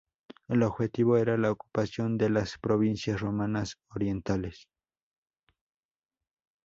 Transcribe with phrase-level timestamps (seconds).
[0.47, 4.67] El objetivo era la ocupación de las provincias romanas orientales.